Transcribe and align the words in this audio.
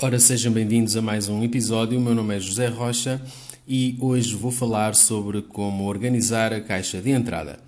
Ora, 0.00 0.20
sejam 0.20 0.52
bem-vindos 0.52 0.96
a 0.96 1.02
mais 1.02 1.28
um 1.28 1.42
episódio. 1.42 1.98
O 1.98 2.00
meu 2.00 2.14
nome 2.14 2.36
é 2.36 2.38
José 2.38 2.68
Rocha 2.68 3.20
e 3.66 3.98
hoje 4.00 4.32
vou 4.36 4.52
falar 4.52 4.94
sobre 4.94 5.42
como 5.42 5.88
organizar 5.88 6.52
a 6.52 6.60
caixa 6.60 7.02
de 7.02 7.10
entrada. 7.10 7.58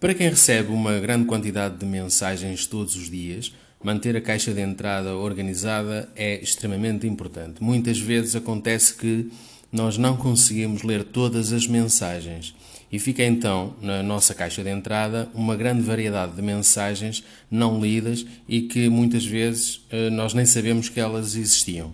Para 0.00 0.14
quem 0.14 0.30
recebe 0.30 0.72
uma 0.72 0.98
grande 0.98 1.26
quantidade 1.26 1.76
de 1.76 1.84
mensagens 1.84 2.64
todos 2.64 2.96
os 2.96 3.10
dias, 3.10 3.52
manter 3.84 4.16
a 4.16 4.22
caixa 4.22 4.54
de 4.54 4.62
entrada 4.62 5.16
organizada 5.16 6.08
é 6.16 6.42
extremamente 6.42 7.06
importante. 7.06 7.62
Muitas 7.62 7.98
vezes 7.98 8.34
acontece 8.34 8.94
que 8.94 9.30
nós 9.70 9.98
não 9.98 10.16
conseguimos 10.16 10.82
ler 10.82 11.04
todas 11.04 11.52
as 11.52 11.66
mensagens 11.66 12.54
e 12.96 12.98
fica 12.98 13.22
então 13.22 13.76
na 13.82 14.02
nossa 14.02 14.34
caixa 14.34 14.64
de 14.64 14.70
entrada 14.70 15.28
uma 15.34 15.54
grande 15.54 15.82
variedade 15.82 16.34
de 16.34 16.40
mensagens 16.40 17.22
não 17.50 17.78
lidas 17.78 18.24
e 18.48 18.62
que 18.62 18.88
muitas 18.88 19.22
vezes 19.22 19.84
eh, 19.90 20.08
nós 20.08 20.32
nem 20.32 20.46
sabemos 20.46 20.88
que 20.88 20.98
elas 20.98 21.36
existiam. 21.36 21.92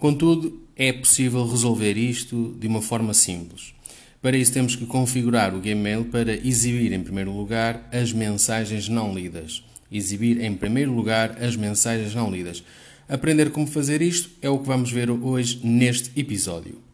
Contudo, 0.00 0.60
é 0.74 0.92
possível 0.92 1.46
resolver 1.46 1.96
isto 1.96 2.56
de 2.58 2.66
uma 2.66 2.82
forma 2.82 3.14
simples. 3.14 3.72
Para 4.20 4.36
isso, 4.36 4.52
temos 4.52 4.74
que 4.74 4.84
configurar 4.84 5.54
o 5.54 5.60
Gmail 5.60 6.06
para 6.06 6.34
exibir, 6.34 6.92
em 6.92 7.00
primeiro 7.00 7.30
lugar, 7.30 7.88
as 7.92 8.12
mensagens 8.12 8.88
não 8.88 9.14
lidas. 9.14 9.62
Exibir, 9.92 10.42
em 10.42 10.56
primeiro 10.56 10.92
lugar, 10.92 11.40
as 11.40 11.54
mensagens 11.54 12.16
não 12.16 12.32
lidas. 12.32 12.64
Aprender 13.08 13.50
como 13.50 13.68
fazer 13.68 14.02
isto 14.02 14.28
é 14.42 14.50
o 14.50 14.58
que 14.58 14.66
vamos 14.66 14.90
ver 14.90 15.08
hoje 15.08 15.60
neste 15.62 16.18
episódio. 16.18 16.91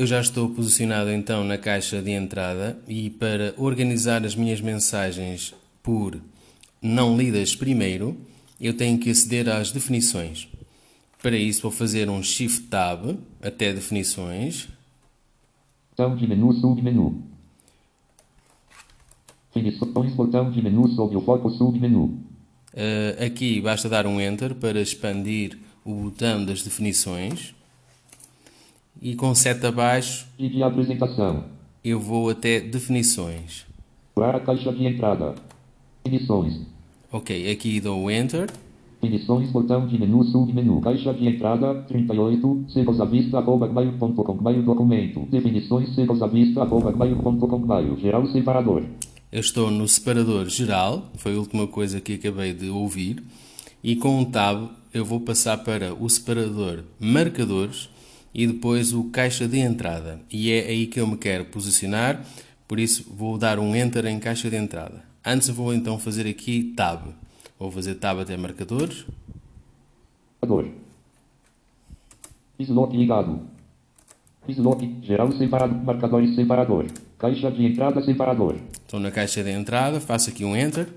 Eu 0.00 0.06
já 0.06 0.18
estou 0.18 0.48
posicionado 0.48 1.10
então 1.10 1.44
na 1.44 1.58
caixa 1.58 2.00
de 2.00 2.10
entrada 2.10 2.82
e 2.88 3.10
para 3.10 3.52
organizar 3.58 4.24
as 4.24 4.34
minhas 4.34 4.58
mensagens 4.58 5.54
por 5.82 6.18
não 6.80 7.18
lidas 7.18 7.54
primeiro, 7.54 8.16
eu 8.58 8.74
tenho 8.74 8.98
que 8.98 9.10
aceder 9.10 9.46
às 9.50 9.70
definições. 9.72 10.48
Para 11.20 11.36
isso 11.36 11.60
vou 11.60 11.70
fazer 11.70 12.08
um 12.08 12.22
Shift 12.22 12.68
Tab 12.68 13.14
até 13.42 13.74
definições. 13.74 14.70
Botão 15.90 16.16
de 16.16 16.26
menu, 16.26 16.50
submenu. 16.54 17.22
Definições, 19.54 20.14
botão 20.14 20.50
de 20.50 20.62
menu 20.62 20.88
sob 20.94 21.14
o 21.14 21.20
foco 21.20 21.50
submenu. 21.50 22.18
Uh, 22.72 23.22
aqui 23.26 23.60
basta 23.60 23.86
dar 23.86 24.06
um 24.06 24.18
Enter 24.18 24.54
para 24.54 24.80
expandir 24.80 25.58
o 25.84 26.04
botão 26.04 26.42
das 26.42 26.62
definições. 26.62 27.54
E 29.00 29.14
com 29.14 29.34
seta 29.34 29.68
abaixo. 29.68 30.26
E 30.38 30.48
de 30.48 30.62
apresentação. 30.62 31.44
Eu 31.82 31.98
vou 31.98 32.28
até 32.28 32.60
definições. 32.60 33.64
Para 34.14 34.36
a 34.36 34.40
caixa 34.40 34.70
de 34.72 34.86
entrada. 34.86 35.34
Definições. 36.04 36.60
Ok, 37.10 37.50
aqui 37.50 37.80
dou 37.80 38.10
Enter. 38.10 38.50
Definições, 39.00 39.50
botão 39.50 39.86
de 39.86 39.98
menu, 39.98 40.22
submenu, 40.24 40.78
caixa 40.82 41.14
de 41.14 41.26
entrada, 41.26 41.74
38, 41.88 42.66
secos 42.68 43.00
à 43.00 43.06
vista, 43.06 43.38
arroba, 43.38 43.66
gmail.com, 43.66 44.36
gmail 44.36 44.62
documento, 44.62 45.20
definições, 45.30 45.94
secos 45.94 46.22
à 46.22 46.26
vista, 46.26 46.60
arroba, 46.60 46.92
gmail.com, 46.92 47.60
gmail, 47.62 47.96
geral 47.98 48.26
separador. 48.26 48.82
Eu 49.32 49.40
estou 49.40 49.70
no 49.70 49.88
separador 49.88 50.50
geral, 50.50 51.10
foi 51.14 51.34
a 51.34 51.38
última 51.38 51.66
coisa 51.66 51.98
que 51.98 52.14
acabei 52.14 52.52
de 52.52 52.68
ouvir, 52.68 53.22
e 53.82 53.96
com 53.96 54.20
um 54.20 54.24
tab 54.26 54.68
eu 54.92 55.04
vou 55.04 55.20
passar 55.20 55.56
para 55.58 55.94
o 55.94 56.08
separador 56.10 56.84
marcadores 56.98 57.88
e 58.34 58.46
depois 58.46 58.92
o 58.92 59.04
caixa 59.04 59.46
de 59.46 59.58
entrada. 59.58 60.20
E 60.30 60.50
é 60.50 60.66
aí 60.66 60.86
que 60.86 61.00
eu 61.00 61.06
me 61.06 61.16
quero 61.16 61.46
posicionar, 61.46 62.24
por 62.66 62.78
isso 62.78 63.12
vou 63.12 63.36
dar 63.36 63.58
um 63.58 63.74
enter 63.74 64.06
em 64.06 64.18
caixa 64.18 64.48
de 64.48 64.56
entrada. 64.56 65.02
Antes 65.24 65.48
vou 65.48 65.74
então 65.74 65.98
fazer 65.98 66.26
aqui 66.26 66.72
tab. 66.76 67.08
Vou 67.58 67.70
fazer 67.70 67.96
tab 67.96 68.20
até 68.20 68.36
marcadores. 68.36 69.04
Marcador. 70.40 70.70
Slot 72.58 72.96
ligado. 72.96 73.40
Slot 74.48 74.96
geral 75.02 75.30
separado, 75.32 75.74
marcadores 75.74 76.34
separador. 76.34 76.86
Caixa 77.18 77.50
de 77.50 77.66
entrada 77.66 78.02
separador. 78.02 78.56
Estou 78.72 78.98
na 78.98 79.10
caixa 79.10 79.44
de 79.44 79.50
entrada, 79.50 80.00
faço 80.00 80.30
aqui 80.30 80.44
um 80.44 80.56
Enter. 80.56 80.88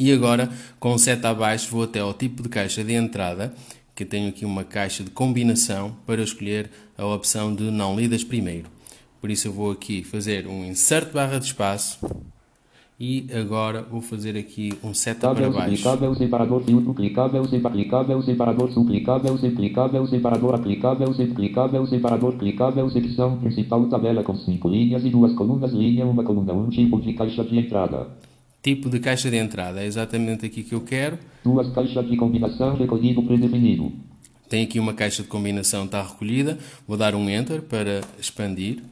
E 0.00 0.12
agora, 0.12 0.48
com 0.78 0.96
seta 0.96 1.30
abaixo, 1.30 1.70
vou 1.70 1.84
até 1.84 2.00
ao 2.00 2.14
tipo 2.14 2.42
de 2.42 2.48
caixa 2.48 2.84
de 2.84 2.94
entrada, 2.94 3.52
que 3.98 4.04
tenho 4.04 4.28
aqui 4.28 4.44
uma 4.44 4.62
caixa 4.62 5.02
de 5.02 5.10
combinação 5.10 5.96
para 6.06 6.22
escolher 6.22 6.70
a 6.96 7.04
opção 7.04 7.52
de 7.52 7.64
não 7.64 7.96
lidas 7.96 8.22
primeiro. 8.22 8.70
Por 9.20 9.28
isso 9.28 9.48
eu 9.48 9.52
vou 9.52 9.72
aqui 9.72 10.04
fazer 10.04 10.46
um 10.46 10.64
insert 10.64 11.12
barra 11.12 11.40
de 11.40 11.46
espaço 11.46 11.98
e 13.00 13.26
agora 13.34 13.82
vou 13.82 14.00
fazer 14.00 14.38
aqui 14.38 14.72
um 14.84 14.94
seta 14.94 15.34
para 15.34 15.50
baixo. 15.50 15.78
Separador, 15.78 16.16
separador, 16.16 16.62
separador, 20.06 20.54
aplicável, 20.54 21.84
separador, 21.88 22.36
secção 22.92 23.36
principal, 23.38 23.84
tabela 23.88 24.22
com 24.22 24.36
cinco 24.36 24.68
linhas 24.68 25.04
e 25.04 25.10
duas 25.10 25.32
colunas, 25.32 25.72
linha, 25.72 26.06
uma 26.06 26.22
coluna, 26.22 26.52
um 26.52 26.68
tipo 26.68 27.00
de 27.00 27.14
caixa 27.14 27.42
de 27.42 27.58
entrada. 27.58 28.06
Tipo 28.62 28.90
de 28.90 28.98
caixa 28.98 29.30
de 29.30 29.36
entrada, 29.36 29.82
é 29.82 29.86
exatamente 29.86 30.44
aqui 30.44 30.62
que 30.62 30.74
eu 30.74 30.80
quero. 30.80 31.18
Duas 31.44 31.72
caixas 31.72 32.08
de 32.08 32.16
combinação, 32.16 32.76
recolhido 32.76 33.22
predefinido. 33.22 33.92
Tem 34.48 34.64
aqui 34.64 34.80
uma 34.80 34.94
caixa 34.94 35.22
de 35.22 35.28
combinação, 35.28 35.84
está 35.84 36.02
recolhida. 36.02 36.58
Vou 36.86 36.96
dar 36.96 37.14
um 37.14 37.28
Enter 37.28 37.62
para 37.62 38.00
expandir. 38.18 38.82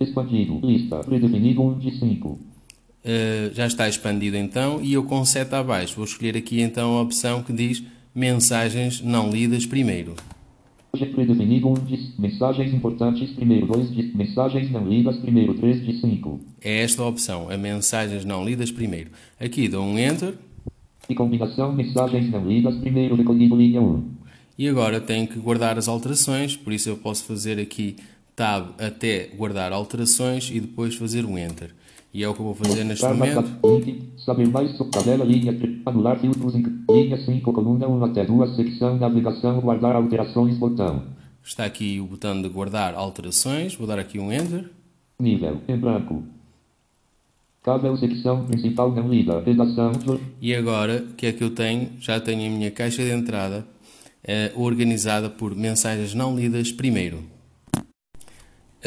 Expandido. 0.00 0.60
Lista. 0.62 1.00
Predefinido 1.00 1.62
1 1.62 1.78
de 1.78 1.98
5. 1.98 2.28
Uh, 2.28 2.40
eh, 3.04 3.50
já 3.52 3.66
está 3.66 3.88
expandido 3.88 4.36
então 4.36 4.80
e 4.82 4.92
eu 4.92 5.04
com 5.04 5.24
seta 5.24 5.58
abaixo 5.58 5.96
vou 5.96 6.04
escolher 6.04 6.36
aqui 6.36 6.60
então 6.60 6.98
a 6.98 7.02
opção 7.02 7.42
que 7.42 7.52
diz 7.52 7.82
mensagens 8.14 9.00
não 9.00 9.30
lidas 9.30 9.66
primeiro. 9.66 10.14
Predefinido 10.90 11.68
1 11.68 11.74
de 11.84 12.12
mensagens 12.18 12.72
importantes 12.72 13.30
primeiro 13.30 13.66
2 13.66 13.94
de 13.94 14.16
mensagens 14.16 14.70
não 14.70 14.88
lidas 14.88 15.16
primeiro 15.18 15.54
3 15.54 15.84
de 15.84 16.00
5. 16.00 16.40
É 16.62 16.82
esta 16.82 17.02
a 17.02 17.06
opção, 17.06 17.50
a 17.50 17.56
mensagens 17.56 18.24
não 18.24 18.44
lidas 18.44 18.70
primeiro. 18.70 19.10
Aqui 19.38 19.68
dou 19.68 19.84
um 19.84 19.98
Enter. 19.98 20.34
E 21.08 21.14
combinação 21.14 21.72
mensagens 21.72 22.30
não 22.30 22.46
lidas 22.48 22.76
primeiro 22.76 23.14
recolhido 23.14 23.56
linha 23.56 23.80
1. 23.80 24.04
E 24.58 24.68
agora 24.68 25.00
tenho 25.00 25.28
que 25.28 25.38
guardar 25.38 25.78
as 25.78 25.86
alterações, 25.86 26.56
por 26.56 26.72
isso 26.72 26.88
eu 26.88 26.96
posso 26.96 27.24
fazer 27.24 27.60
aqui 27.60 27.96
Tab 28.38 28.68
até 28.78 29.30
guardar 29.36 29.72
alterações 29.72 30.48
e 30.48 30.60
depois 30.60 30.94
fazer 30.94 31.24
um 31.24 31.36
Enter. 31.36 31.74
E 32.14 32.22
é 32.22 32.28
o 32.28 32.32
que 32.32 32.38
eu 32.38 32.44
vou 32.44 32.54
fazer 32.54 32.84
neste 32.84 33.04
momento. 33.04 33.44
Saber 34.24 34.46
mais 34.46 34.76
sobre 34.76 34.92
tabela, 34.92 35.24
linha, 35.24 35.52
anular 35.84 36.20
filtros, 36.20 36.54
linha 36.54 37.18
5, 37.18 37.52
coluna 37.52 37.88
1 37.88 38.04
até 38.04 38.24
2, 38.24 38.54
secção, 38.54 38.96
navegação, 38.96 39.60
guardar 39.60 39.96
alterações, 39.96 40.56
botão. 40.56 41.02
Está 41.42 41.64
aqui 41.64 41.98
o 42.00 42.06
botão 42.06 42.40
de 42.40 42.48
guardar 42.48 42.94
alterações, 42.94 43.74
vou 43.74 43.88
dar 43.88 43.98
aqui 43.98 44.20
um 44.20 44.32
Enter. 44.32 44.70
Nível, 45.18 45.60
em 45.66 45.76
branco. 45.76 46.22
Cável, 47.64 47.96
secção 47.96 48.46
principal 48.46 48.92
não 48.92 49.08
lida, 49.08 49.40
redação. 49.40 49.90
E 50.40 50.54
agora, 50.54 51.04
o 51.10 51.14
que 51.14 51.26
é 51.26 51.32
que 51.32 51.42
eu 51.42 51.50
tenho? 51.50 51.88
Já 51.98 52.20
tenho 52.20 52.46
a 52.46 52.56
minha 52.56 52.70
caixa 52.70 53.02
de 53.02 53.10
entrada 53.10 53.66
eh, 54.22 54.52
organizada 54.54 55.28
por 55.28 55.56
mensagens 55.56 56.14
não 56.14 56.36
lidas 56.36 56.70
primeiro. 56.70 57.37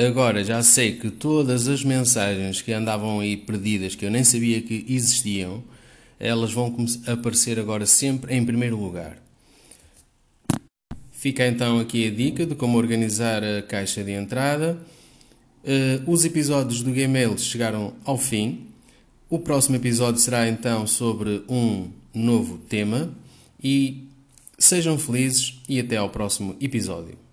Agora 0.08 0.44
já 0.44 0.64
sei 0.64 0.94
que 0.94 1.12
todas 1.12 1.68
as 1.68 1.84
mensagens 1.84 2.60
que 2.60 2.74
andavam 2.74 3.20
aí 3.20 3.38
perdidas, 3.38 3.94
que 3.94 4.04
eu 4.04 4.10
nem 4.10 4.24
sabia 4.24 4.60
que 4.60 4.84
existiam, 4.90 5.64
elas 6.20 6.52
vão 6.52 6.76
aparecer 7.06 7.60
agora 7.60 7.86
sempre 7.86 8.34
em 8.36 8.44
primeiro 8.44 8.78
lugar. 8.78 9.22
Fica 11.12 11.46
então 11.46 11.80
aqui 11.80 12.08
a 12.08 12.10
dica 12.10 12.48
de 12.48 12.56
como 12.56 12.80
organizar 12.80 13.44
a 13.44 13.62
caixa 13.62 14.04
de 14.04 14.12
entrada. 14.12 14.82
Uh, 15.64 16.12
os 16.12 16.26
episódios 16.26 16.82
do 16.82 16.92
Gmail 16.92 17.38
chegaram 17.38 17.94
ao 18.04 18.18
fim. 18.18 18.66
O 19.30 19.38
próximo 19.38 19.76
episódio 19.76 20.20
será 20.20 20.50
então 20.50 20.88
sobre 20.88 21.44
um 21.48 21.92
novo 22.12 22.58
tema. 22.58 23.14
E 23.64 24.08
sejam 24.58 24.98
felizes 24.98 25.62
e 25.70 25.80
até 25.80 25.98
ao 25.98 26.10
próximo 26.10 26.56
episódio. 26.60 27.31